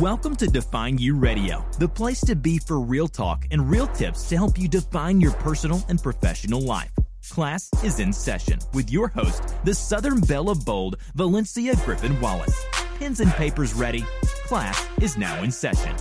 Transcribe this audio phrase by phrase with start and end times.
[0.00, 4.28] Welcome to Define U Radio, the place to be for real talk and real tips
[4.28, 6.90] to help you define your personal and professional life.
[7.30, 12.62] Class is in session with your host, the Southern Belle of Bold, Valencia Griffin Wallace.
[12.98, 14.04] Pens and papers ready.
[14.44, 15.96] Class is now in session.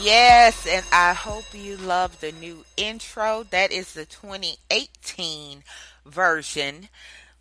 [0.00, 3.46] Yes, and I hope you love the new intro.
[3.50, 5.64] That is the 2018
[6.06, 6.88] version.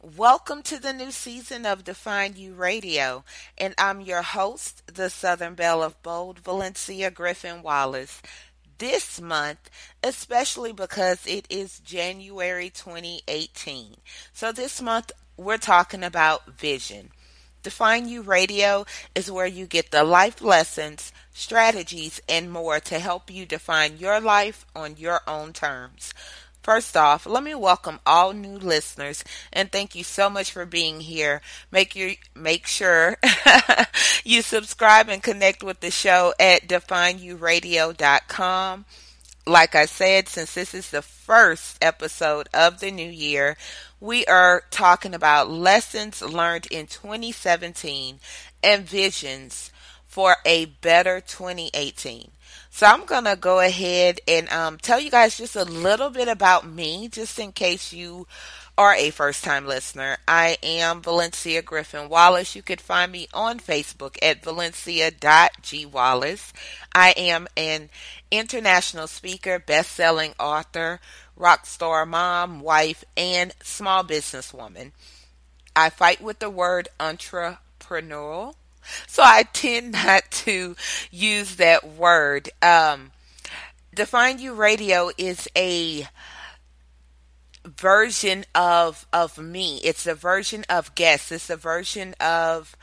[0.03, 3.23] Welcome to the new season of Define U Radio,
[3.55, 8.19] and I'm your host, the Southern Belle of Bold, Valencia Griffin Wallace.
[8.79, 9.69] This month,
[10.01, 13.93] especially because it is January 2018.
[14.33, 17.11] So, this month, we're talking about vision.
[17.61, 23.29] Define U Radio is where you get the life lessons, strategies, and more to help
[23.29, 26.11] you define your life on your own terms.
[26.61, 30.99] First off, let me welcome all new listeners and thank you so much for being
[30.99, 31.41] here.
[31.71, 33.17] Make you make sure
[34.23, 38.85] you subscribe and connect with the show at defineuradio.com.
[39.47, 43.57] Like I said, since this is the first episode of the new year,
[43.99, 48.19] we are talking about lessons learned in 2017
[48.63, 49.71] and visions
[50.05, 52.29] for a better 2018.
[52.73, 56.29] So I'm going to go ahead and um, tell you guys just a little bit
[56.29, 58.27] about me, just in case you
[58.77, 60.15] are a first time listener.
[60.25, 62.55] I am Valencia Griffin Wallace.
[62.55, 66.53] You could find me on Facebook at valencia.gwallace.
[66.95, 67.89] I am an
[68.31, 71.01] international speaker, best selling author,
[71.35, 74.93] rock star mom, wife, and small businesswoman.
[75.75, 78.53] I fight with the word entrepreneurial
[79.07, 80.75] so I tend not to
[81.11, 82.49] use that word.
[82.61, 83.11] Um,
[83.93, 86.07] Define U Radio is a
[87.65, 89.77] version of of me.
[89.83, 91.31] It's a version of guests.
[91.31, 92.75] It's a version of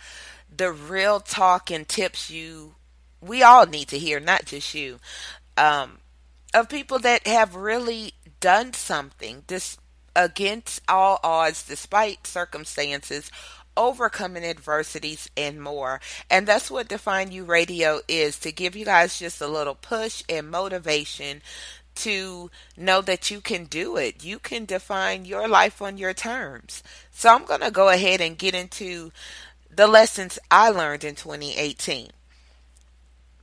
[0.55, 2.75] the real talk and tips you
[3.21, 4.99] we all need to hear, not just you.
[5.57, 5.99] Um,
[6.55, 9.79] of people that have really done something this
[10.15, 13.31] against all odds, despite circumstances,
[13.79, 16.01] overcoming adversities and more.
[16.29, 20.23] And that's what Define U Radio is to give you guys just a little push
[20.29, 21.41] and motivation
[21.95, 24.25] to know that you can do it.
[24.25, 26.83] You can define your life on your terms.
[27.11, 29.11] So I'm going to go ahead and get into
[29.75, 32.11] the lessons I learned in 2018.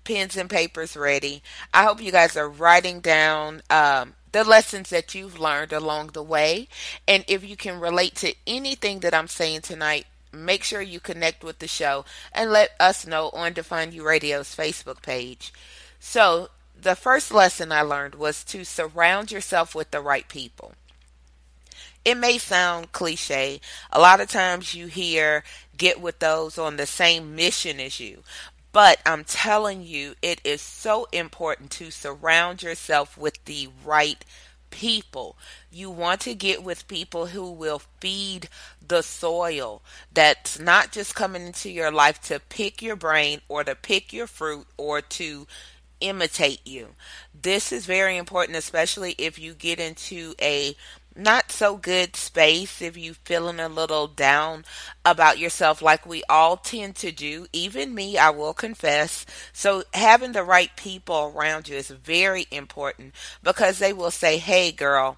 [0.03, 1.41] Pens and papers ready.
[1.73, 6.23] I hope you guys are writing down um, the lessons that you've learned along the
[6.23, 6.67] way.
[7.07, 11.43] And if you can relate to anything that I'm saying tonight, make sure you connect
[11.43, 15.53] with the show and let us know on Define U Radio's Facebook page.
[15.99, 20.73] So, the first lesson I learned was to surround yourself with the right people.
[22.03, 23.59] It may sound cliche.
[23.91, 25.43] A lot of times you hear
[25.75, 28.23] get with those on the same mission as you.
[28.71, 34.23] But I'm telling you, it is so important to surround yourself with the right
[34.75, 35.37] people.
[35.71, 38.49] You want to get with people who will feed
[38.85, 39.81] the soil
[40.13, 44.27] that's not just coming into your life to pick your brain or to pick your
[44.27, 45.47] fruit or to
[46.01, 46.89] imitate you.
[47.41, 50.75] This is very important, especially if you get into a
[51.15, 54.65] not so good space if you're feeling a little down
[55.05, 57.47] about yourself like we all tend to do.
[57.53, 59.25] Even me i will confess.
[59.53, 64.71] So having the right people around you is very important because they will say hey
[64.71, 65.17] girl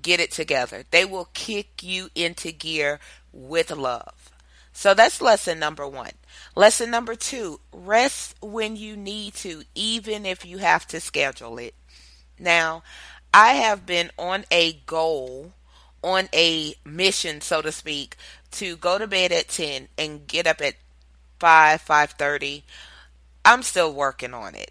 [0.00, 0.84] get it together.
[0.90, 2.98] They will kick you into gear
[3.32, 4.30] with love.
[4.72, 6.10] So that's lesson number one.
[6.56, 11.74] Lesson number two rest when you need to even if you have to schedule it.
[12.38, 12.82] Now
[13.36, 15.54] I have been on a goal,
[16.04, 18.16] on a mission, so to speak,
[18.52, 20.76] to go to bed at 10 and get up at
[21.40, 22.62] 5, 5.30.
[23.44, 24.70] I'm still working on it.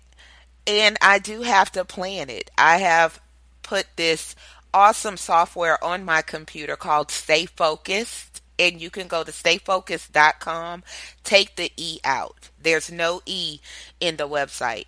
[0.65, 2.51] And I do have to plan it.
[2.57, 3.19] I have
[3.63, 4.33] put this
[4.73, 8.39] awesome software on my computer called StayFocusd.
[8.57, 10.83] And you can go to stayfocusd.com,
[11.25, 12.49] take the E out.
[12.61, 13.59] There's no E
[13.99, 14.85] in the website.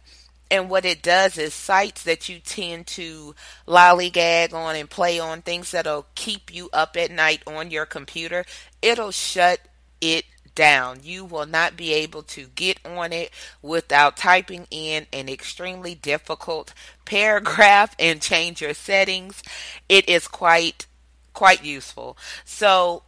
[0.51, 3.33] And what it does is sites that you tend to
[3.67, 8.45] lollygag on and play on, things that'll keep you up at night on your computer,
[8.81, 9.59] it'll shut
[10.01, 10.99] it down.
[11.03, 13.31] You will not be able to get on it
[13.61, 16.73] without typing in an extremely difficult
[17.05, 19.43] paragraph and change your settings.
[19.89, 20.87] It is quite
[21.33, 22.17] quite useful.
[22.45, 23.03] So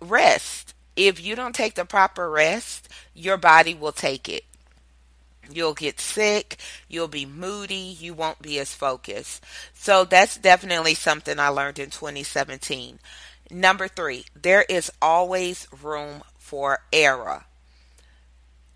[0.00, 0.74] rest.
[0.96, 4.44] If you don't take the proper rest, your body will take it.
[5.50, 6.58] You'll get sick,
[6.88, 9.44] you'll be moody, you won't be as focused.
[9.74, 12.98] So that's definitely something I learned in 2017.
[13.50, 17.44] Number three, there is always room for error.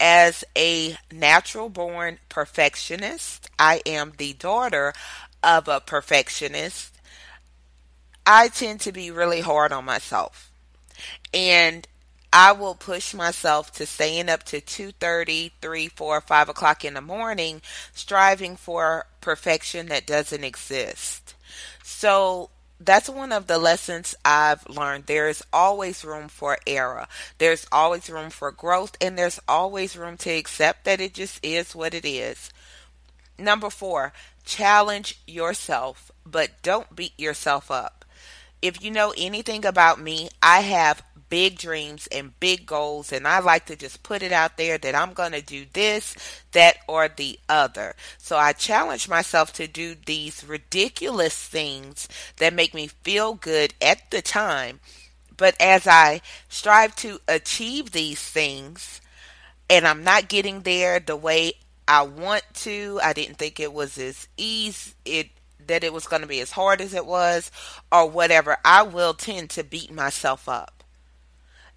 [0.00, 4.92] As a natural born perfectionist, I am the daughter
[5.42, 6.94] of a perfectionist.
[8.24, 10.52] I tend to be really hard on myself.
[11.32, 11.88] And
[12.32, 17.00] I will push myself to staying up to 2.30, 3, 4, 5 o'clock in the
[17.00, 17.62] morning,
[17.94, 21.34] striving for perfection that doesn't exist.
[21.82, 25.06] So that's one of the lessons I've learned.
[25.06, 27.06] There is always room for error.
[27.38, 31.74] There's always room for growth, and there's always room to accept that it just is
[31.74, 32.50] what it is.
[33.38, 34.12] Number four,
[34.44, 37.97] challenge yourself, but don't beat yourself up.
[38.60, 43.40] If you know anything about me, I have big dreams and big goals, and I
[43.40, 46.14] like to just put it out there that I'm going to do this,
[46.52, 47.94] that, or the other.
[48.16, 52.08] So I challenge myself to do these ridiculous things
[52.38, 54.80] that make me feel good at the time.
[55.36, 59.00] But as I strive to achieve these things,
[59.70, 61.52] and I'm not getting there the way
[61.86, 64.92] I want to, I didn't think it was as easy.
[65.04, 65.28] It
[65.66, 67.50] that it was going to be as hard as it was
[67.90, 70.84] or whatever, I will tend to beat myself up.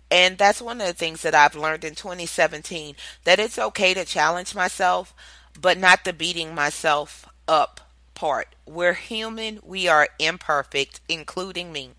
[0.09, 4.03] And that's one of the things that I've learned in 2017 that it's okay to
[4.03, 5.15] challenge myself,
[5.59, 7.79] but not the beating myself up
[8.13, 8.55] part.
[8.65, 11.91] We're human, we are imperfect, including me.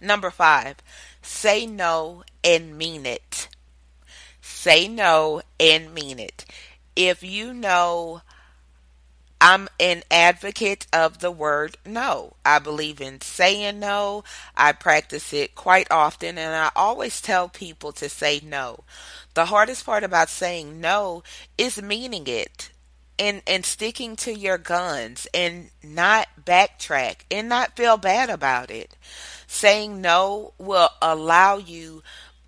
[0.00, 0.76] Number five,
[1.20, 3.48] say no and mean it.
[4.40, 6.44] Say no and mean it.
[6.96, 8.22] If you know
[9.50, 12.34] I'm an advocate of the word no.
[12.46, 14.22] I believe in saying no.
[14.56, 18.84] I practice it quite often, and I always tell people to say no.
[19.34, 21.24] The hardest part about saying no
[21.58, 22.70] is meaning it
[23.18, 28.94] and, and sticking to your guns and not backtrack and not feel bad about it.
[29.48, 32.04] Saying no will allow you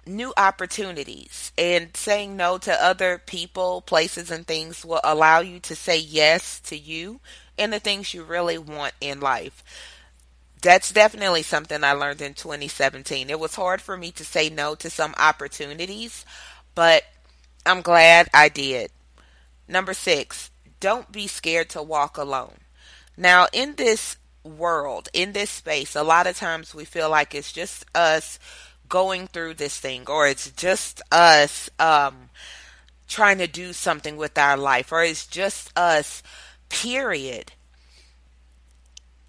[0.06, 5.76] new opportunities and saying no to other people, places, and things will allow you to
[5.76, 7.20] say yes to you
[7.58, 9.62] and the things you really want in life.
[10.60, 13.30] That's definitely something I learned in 2017.
[13.30, 16.24] It was hard for me to say no to some opportunities,
[16.74, 17.02] but
[17.66, 18.90] I'm glad I did.
[19.68, 20.50] Number six,
[20.80, 22.58] don't be scared to walk alone.
[23.16, 27.52] Now, in this world, in this space, a lot of times we feel like it's
[27.52, 28.38] just us
[28.92, 32.28] going through this thing or it's just us um,
[33.08, 36.22] trying to do something with our life or it's just us
[36.68, 37.52] period.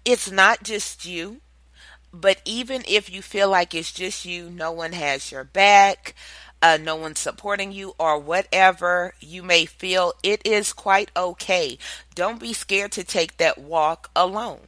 [0.04, 1.40] It's not just you
[2.12, 6.14] but even if you feel like it's just you no one has your back
[6.60, 11.78] uh, no one's supporting you or whatever you may feel it is quite okay.
[12.14, 14.60] Don't be scared to take that walk alone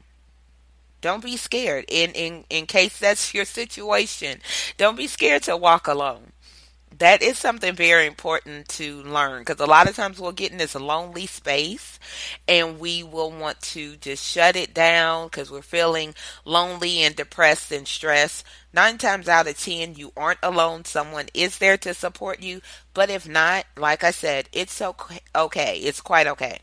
[1.07, 1.85] don't be scared.
[1.87, 4.41] In in in case that's your situation,
[4.77, 6.33] don't be scared to walk alone.
[6.99, 10.59] That is something very important to learn because a lot of times we'll get in
[10.59, 12.01] this lonely space
[12.49, 16.13] and we will want to just shut it down because we're feeling
[16.45, 18.45] lonely and depressed and stressed.
[18.73, 20.85] Nine times out of ten, you aren't alone.
[20.87, 22.63] Someone is there to support you.
[22.95, 25.21] But if not, like I said, it's okay.
[25.37, 25.77] okay.
[25.77, 26.59] It's quite okay.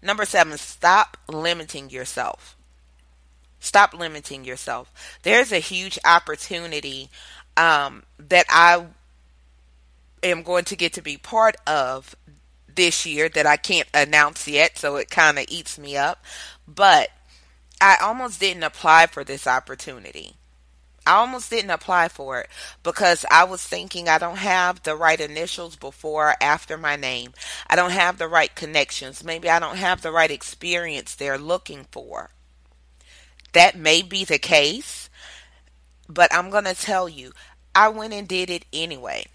[0.00, 2.57] Number seven, stop limiting yourself.
[3.60, 4.92] Stop limiting yourself.
[5.22, 7.10] There's a huge opportunity
[7.56, 8.86] um, that I
[10.22, 12.14] am going to get to be part of
[12.74, 16.24] this year that I can't announce yet, so it kind of eats me up.
[16.66, 17.10] But
[17.80, 20.34] I almost didn't apply for this opportunity.
[21.08, 22.50] I almost didn't apply for it
[22.82, 27.32] because I was thinking I don't have the right initials before or after my name.
[27.66, 29.24] I don't have the right connections.
[29.24, 32.30] Maybe I don't have the right experience they're looking for.
[33.52, 35.08] That may be the case,
[36.08, 37.32] but I'm going to tell you,
[37.74, 39.26] I went and did it anyway.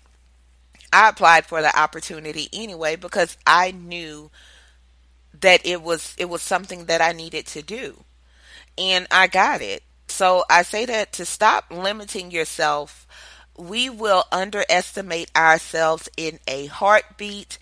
[0.91, 4.29] I applied for the opportunity anyway because I knew
[5.41, 8.03] that it was it was something that I needed to do.
[8.77, 9.84] And I got it.
[10.08, 13.08] So I say that to stop limiting yourself,
[13.58, 17.58] we will underestimate ourselves in a heartbeat.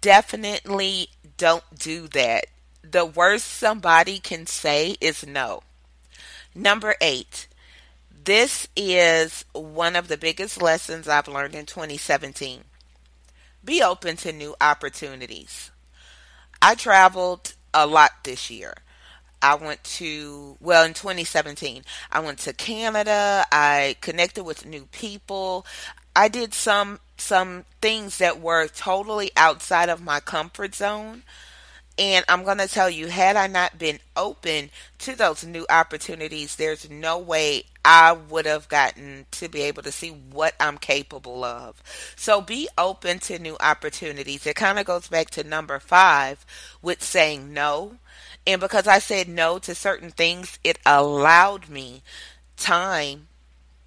[0.00, 2.46] Definitely don't do that.
[2.82, 5.62] The worst somebody can say is no.
[6.54, 7.48] Number eight,
[8.24, 12.60] this is one of the biggest lessons I've learned in 2017.
[13.64, 15.72] Be open to new opportunities.
[16.62, 18.74] I traveled a lot this year.
[19.42, 21.82] I went to, well, in 2017,
[22.12, 23.44] I went to Canada.
[23.50, 25.66] I connected with new people.
[26.16, 31.22] I did some some things that were totally outside of my comfort zone
[31.96, 36.56] And I'm going to tell you, had I not been open to those new opportunities,
[36.56, 41.44] there's no way I would have gotten to be able to see what I'm capable
[41.44, 41.80] of.
[42.16, 44.46] So be open to new opportunities.
[44.46, 46.44] It kind of goes back to number five
[46.82, 47.96] with saying no.
[48.46, 52.02] And because I said no to certain things, it allowed me
[52.56, 53.28] time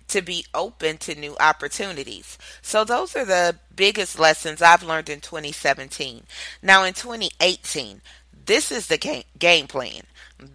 [0.10, 2.38] to be open to new opportunities.
[2.62, 6.24] So those are the biggest lessons I've learned in 2017.
[6.62, 8.02] Now in 2018,
[8.46, 10.04] this is the game, game plan.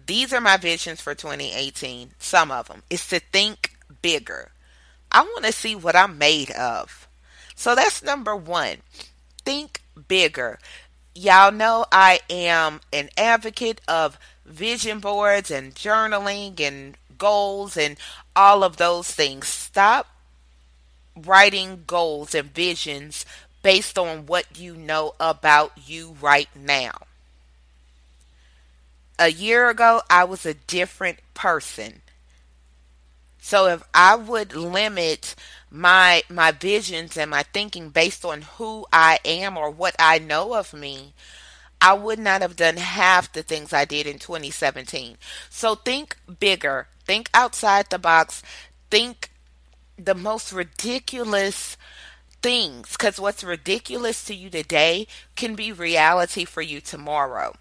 [0.05, 2.11] These are my visions for 2018.
[2.19, 4.51] Some of them is to think bigger.
[5.11, 7.07] I want to see what I'm made of.
[7.55, 8.77] So that's number 1.
[9.45, 10.57] Think bigger.
[11.13, 17.97] Y'all know I am an advocate of vision boards and journaling and goals and
[18.35, 19.47] all of those things.
[19.47, 20.07] Stop
[21.15, 23.25] writing goals and visions
[23.61, 26.91] based on what you know about you right now.
[29.19, 32.01] A year ago, I was a different person.
[33.39, 35.35] So if I would limit
[35.69, 40.53] my my visions and my thinking based on who I am or what I know
[40.55, 41.13] of me,
[41.81, 45.17] I would not have done half the things I did in 2017.
[45.49, 48.41] So think bigger, Think outside the box.
[48.89, 49.29] Think
[49.97, 51.77] the most ridiculous
[52.41, 57.55] things because what's ridiculous to you today can be reality for you tomorrow.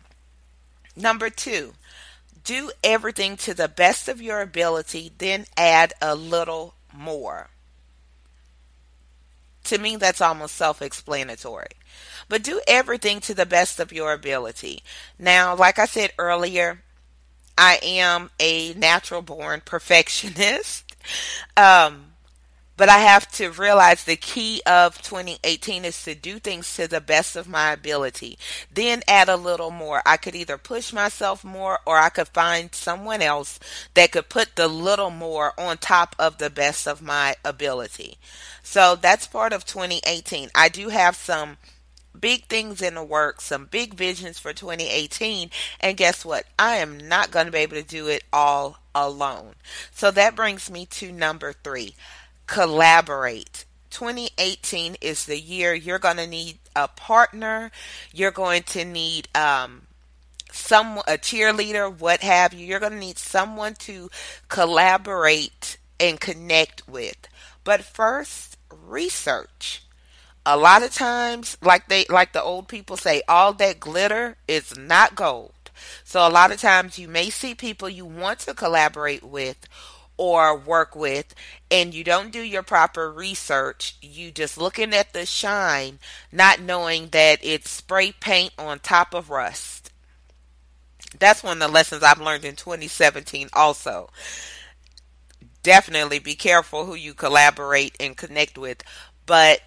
[0.96, 1.74] Number two,
[2.44, 7.48] do everything to the best of your ability, then add a little more.
[9.64, 11.68] To me, that's almost self explanatory.
[12.28, 14.82] But do everything to the best of your ability.
[15.18, 16.82] Now, like I said earlier,
[17.56, 20.96] I am a natural born perfectionist.
[21.56, 22.12] Um,
[22.76, 27.00] but I have to realize the key of 2018 is to do things to the
[27.00, 28.38] best of my ability.
[28.72, 30.02] Then add a little more.
[30.06, 33.60] I could either push myself more or I could find someone else
[33.94, 38.16] that could put the little more on top of the best of my ability.
[38.62, 40.50] So that's part of 2018.
[40.54, 41.58] I do have some
[42.18, 45.50] big things in the works, some big visions for 2018.
[45.80, 46.46] And guess what?
[46.58, 49.54] I am not going to be able to do it all alone.
[49.92, 51.94] So that brings me to number three
[52.46, 53.64] collaborate.
[53.90, 57.70] 2018 is the year you're going to need a partner.
[58.12, 59.82] You're going to need um,
[60.50, 62.66] some a cheerleader, what have you.
[62.66, 64.10] You're going to need someone to
[64.48, 67.16] collaborate and connect with.
[67.64, 69.82] But first, research
[70.44, 74.76] a lot of times like they like the old people say all that glitter is
[74.76, 75.52] not gold.
[76.04, 79.68] So a lot of times you may see people you want to collaborate with
[80.16, 81.34] or work with
[81.70, 83.96] and you don't do your proper research.
[84.00, 85.98] You just looking at the shine
[86.30, 89.90] not knowing that it's spray paint on top of rust.
[91.18, 94.10] That's one of the lessons i've learned in 2017 also.
[95.62, 98.82] Definitely be careful who you collaborate and connect with
[99.24, 99.60] but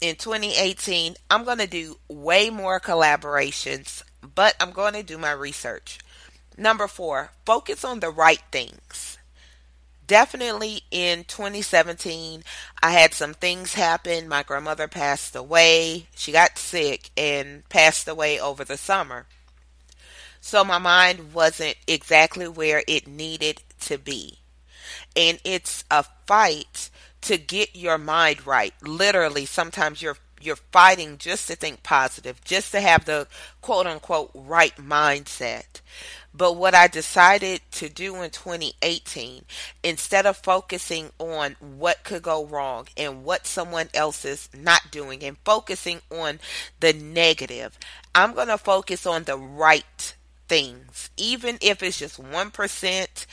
[0.00, 4.02] in 2018, I'm going to do way more collaborations,
[4.34, 5.98] but I'm going to do my research.
[6.56, 9.18] Number four, focus on the right things.
[10.06, 12.42] Definitely in 2017,
[12.82, 14.28] I had some things happen.
[14.28, 16.06] My grandmother passed away.
[16.14, 19.26] She got sick and passed away over the summer.
[20.40, 24.38] So my mind wasn't exactly where it needed to be.
[25.14, 26.90] And it's a fight
[27.28, 28.74] to get your mind right.
[28.82, 33.26] Literally, sometimes you're you're fighting just to think positive, just to have the
[33.60, 35.80] quote unquote right mindset.
[36.32, 39.44] But what I decided to do in 2018,
[39.82, 45.24] instead of focusing on what could go wrong and what someone else is not doing
[45.24, 46.38] and focusing on
[46.80, 47.76] the negative,
[48.14, 50.14] I'm going to focus on the right
[50.48, 51.10] things.
[51.16, 53.26] Even if it's just 1%,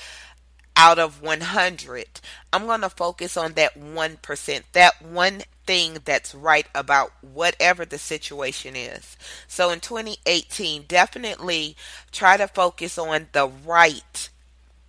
[0.75, 2.05] out of 100,
[2.51, 7.97] I'm going to focus on that 1%, that one thing that's right about whatever the
[7.97, 9.17] situation is.
[9.47, 11.75] So in 2018, definitely
[12.11, 14.29] try to focus on the right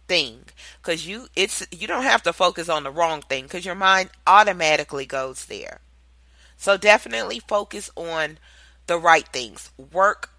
[0.08, 0.44] thing
[0.82, 4.08] cuz you it's you don't have to focus on the wrong thing cuz your mind
[4.24, 5.80] automatically goes there.
[6.56, 8.38] So definitely focus on
[8.86, 9.70] the right things.
[9.76, 10.30] Work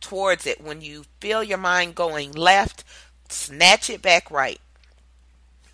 [0.00, 0.60] towards it.
[0.60, 2.84] When you feel your mind going left,
[3.28, 4.60] snatch it back right.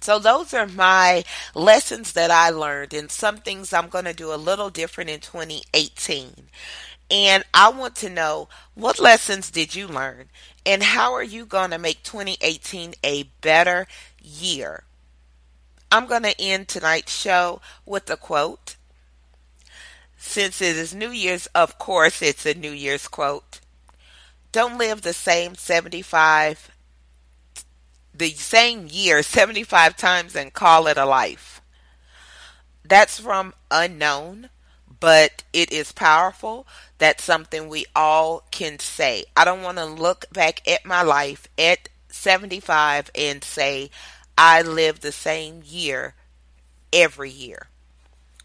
[0.01, 1.25] So those are my
[1.55, 5.21] lessons that I learned and some things I'm going to do a little different in
[5.21, 6.49] 2018.
[7.11, 10.27] And I want to know what lessons did you learn
[10.65, 13.87] and how are you going to make 2018 a better
[14.21, 14.85] year?
[15.91, 18.77] I'm going to end tonight's show with a quote.
[20.19, 23.61] Since it is New Year's, of course, it's a New Year's quote.
[24.51, 26.71] don't live the same 75
[28.17, 31.61] the same year 75 times and call it a life.
[32.85, 34.49] That's from unknown,
[35.01, 36.67] but it is powerful.
[36.99, 39.25] That's something we all can say.
[39.37, 43.91] I don't want to look back at my life at 75 and say
[44.39, 46.15] I live the same year
[46.93, 47.69] every year.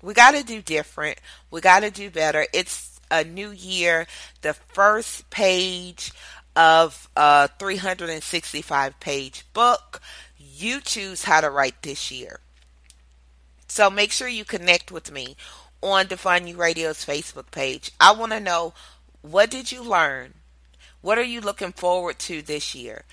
[0.02, 1.20] We got to do different.
[1.52, 2.46] We got to do better.
[2.54, 4.08] It's a new year.
[4.42, 6.12] The first page
[6.56, 10.02] of a 365 page book.
[10.38, 12.40] You choose how to write this year.
[13.68, 15.38] So make sure you connect with me
[15.82, 17.92] on Define U Radio's Facebook page.
[18.00, 18.74] I want to know
[19.22, 20.34] what did you learn?
[21.02, 23.06] What are you looking forward to this year?